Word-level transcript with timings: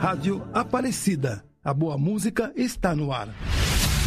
Rádio 0.00 0.42
Aparecida. 0.54 1.44
A 1.62 1.74
boa 1.74 1.98
música 1.98 2.50
está 2.56 2.96
no 2.96 3.12
ar. 3.12 3.28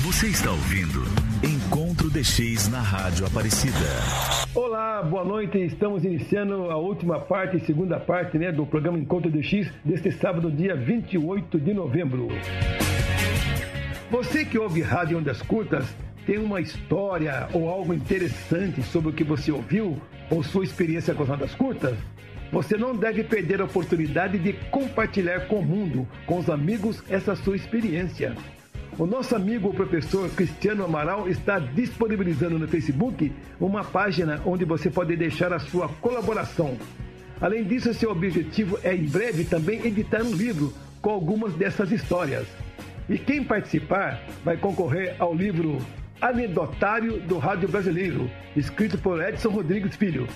Você 0.02 0.26
está 0.26 0.50
ouvindo 0.50 1.04
Encontro 1.44 2.09
de 2.09 2.23
X 2.23 2.68
na 2.68 2.82
Rádio 2.82 3.27
Aparecida. 3.27 3.77
Olá, 4.55 5.04
boa 5.04 5.23
noite. 5.23 5.59
Estamos 5.59 6.04
iniciando 6.04 6.71
a 6.71 6.77
última 6.77 7.20
parte, 7.20 7.64
segunda 7.64 8.00
parte, 8.00 8.40
né, 8.40 8.52
do 8.52 8.66
programa 8.66 8.98
Encontro 8.98 9.30
de 9.30 9.44
X 9.44 9.71
deste 9.86 10.12
sábado, 10.14 10.52
dia 10.52 10.76
28 10.76 11.59
de 11.59 11.76
novembro. 11.76 12.27
Você 14.10 14.46
que 14.46 14.57
ouve 14.57 14.82
rádio 14.82 15.20
ondas 15.20 15.44
curtas 15.44 15.85
tem 16.26 16.40
uma 16.40 16.60
história 16.60 17.48
ou 17.54 17.70
algo 17.70 17.94
interessante 17.94 18.82
sobre 18.82 19.12
o 19.12 19.13
que 19.13 19.23
você 19.23 19.52
ouviu 19.52 20.02
ou 20.32 20.41
sua 20.41 20.63
experiência 20.63 21.13
com 21.13 21.21
as 21.21 21.30
ondas 21.30 21.54
curtas? 21.54 21.96
Você 22.53 22.77
não 22.77 22.95
deve 22.95 23.23
perder 23.23 23.62
a 23.62 23.66
oportunidade 23.66 24.38
de 24.38 24.53
compartilhar 24.70 25.48
com 25.48 25.57
o 25.57 25.66
mundo, 25.66 26.07
com 26.27 26.38
os 26.38 26.52
amigos, 26.52 27.02
essa 27.09 27.35
sua 27.35 27.55
experiência. 27.55 28.35
O 28.95 29.07
nosso 29.07 29.35
amigo 29.35 29.70
o 29.70 29.73
professor 29.73 30.29
Cristiano 30.29 30.85
Amaral 30.85 31.27
está 31.27 31.57
disponibilizando 31.57 32.59
no 32.59 32.67
Facebook 32.67 33.34
uma 33.59 33.84
página 33.84 34.39
onde 34.45 34.66
você 34.66 34.91
pode 34.91 35.16
deixar 35.16 35.52
a 35.52 35.57
sua 35.57 35.89
colaboração. 35.89 36.77
Além 37.41 37.63
disso, 37.63 37.91
seu 37.91 38.12
objetivo 38.12 38.77
é 38.84 38.93
em 38.93 39.07
breve 39.07 39.45
também 39.45 39.84
editar 39.84 40.21
um 40.21 40.35
livro 40.35 40.71
com 41.01 41.09
algumas 41.09 41.55
dessas 41.55 41.91
histórias. 41.91 42.45
E 43.10 43.17
quem 43.17 43.43
participar 43.43 44.21
vai 44.45 44.57
concorrer 44.57 45.15
ao 45.17 45.34
livro 45.34 45.79
Anedotário 46.21 47.20
do 47.20 47.40
Rádio 47.40 47.67
Brasileiro, 47.67 48.29
escrito 48.55 48.99
por 48.99 49.20
Edson 49.27 49.49
Rodrigues 49.49 49.95
Filho. 49.95 50.27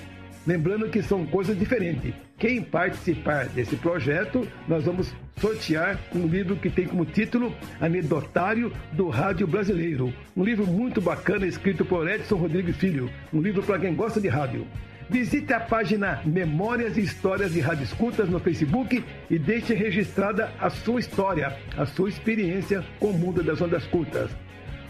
Lembrando 0.47 0.87
que 0.87 1.03
são 1.03 1.25
coisas 1.25 1.59
diferentes. 1.59 2.13
Quem 2.39 2.61
participar 2.61 3.49
desse 3.49 3.75
projeto, 3.75 4.47
nós 4.65 4.85
vamos 4.85 5.13
sortear 5.41 5.99
um 6.15 6.25
livro 6.25 6.55
que 6.55 6.69
tem 6.69 6.87
como 6.87 7.05
título 7.05 7.53
Anedotário 7.81 8.71
do 8.93 9.09
Rádio 9.09 9.45
Brasileiro. 9.45 10.13
Um 10.37 10.45
livro 10.45 10.65
muito 10.65 11.01
bacana 11.01 11.45
escrito 11.45 11.83
por 11.83 12.09
Edson 12.09 12.37
Rodrigues 12.37 12.77
Filho. 12.77 13.11
Um 13.33 13.41
livro 13.41 13.61
para 13.61 13.77
quem 13.77 13.93
gosta 13.93 14.21
de 14.21 14.29
rádio. 14.29 14.65
Visite 15.09 15.51
a 15.51 15.59
página 15.59 16.21
Memórias 16.25 16.95
e 16.95 17.01
Histórias 17.01 17.51
de 17.51 17.59
Rádio 17.59 17.83
Escutas 17.83 18.29
no 18.29 18.39
Facebook 18.39 19.03
e 19.29 19.37
deixe 19.37 19.73
registrada 19.73 20.49
a 20.61 20.69
sua 20.69 21.01
história, 21.01 21.57
a 21.75 21.85
sua 21.85 22.07
experiência 22.07 22.85
com 23.01 23.07
o 23.07 23.13
mundo 23.13 23.43
das 23.43 23.59
ondas 23.59 23.85
curtas. 23.87 24.31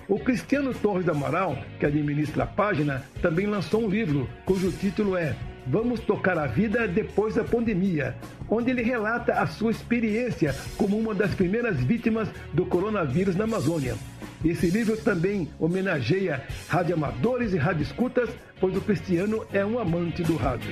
O 0.10 0.18
Cristiano 0.18 0.74
Torres 0.74 1.06
da 1.06 1.12
Amaral, 1.12 1.58
que 1.78 1.86
administra 1.86 2.46
a 2.46 2.48
página, 2.48 3.04
também 3.22 3.46
lançou 3.46 3.84
um 3.84 3.90
livro 3.90 4.30
cujo 4.46 4.72
título 4.72 5.18
é 5.18 5.36
Vamos 5.66 6.00
Tocar 6.00 6.38
a 6.38 6.48
Vida 6.48 6.88
Depois 6.88 7.36
da 7.36 7.44
Pandemia, 7.44 8.16
onde 8.50 8.72
ele 8.72 8.82
relata 8.82 9.34
a 9.34 9.46
sua 9.46 9.70
experiência 9.70 10.56
como 10.78 10.98
uma 10.98 11.14
das 11.14 11.36
primeiras 11.36 11.84
vítimas 11.84 12.30
do 12.54 12.66
coronavírus 12.66 13.36
na 13.36 13.44
Amazônia. 13.44 13.96
Esse 14.46 14.70
livro 14.70 14.96
também 14.96 15.50
homenageia 15.60 16.42
radioamadores 16.70 17.54
e 17.54 17.58
radioescutas, 17.58 18.30
pois 18.62 18.78
o 18.78 18.82
Cristiano 18.82 19.46
é 19.52 19.66
um 19.66 19.78
amante 19.78 20.24
do 20.24 20.38
rádio. 20.38 20.72